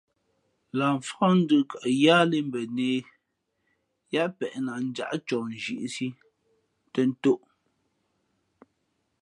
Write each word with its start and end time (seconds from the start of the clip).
Lah 0.77 0.93
mfák 0.97 1.31
ndʉ̄p 1.41 1.65
kαʼ 1.71 1.85
yáhlēh 2.03 2.43
mbα 2.47 2.59
nehē 2.75 2.99
yáá 4.13 4.27
peʼ 4.37 4.53
nah 4.65 4.79
njáʼ 4.89 5.13
coh 5.27 5.45
nzhīʼsī 5.53 6.07
tᾱ 6.93 7.01
ntōʼ. 7.11 7.41